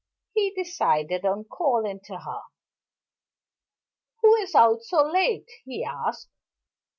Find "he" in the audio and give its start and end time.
0.33-0.49, 5.63-5.83